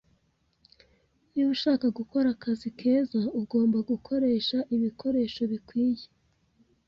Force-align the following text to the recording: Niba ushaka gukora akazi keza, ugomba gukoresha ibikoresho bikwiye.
Niba 1.31 1.49
ushaka 1.55 1.85
gukora 1.99 2.27
akazi 2.35 2.67
keza, 2.79 3.19
ugomba 3.41 3.77
gukoresha 3.91 4.57
ibikoresho 4.75 5.41
bikwiye. 5.51 6.05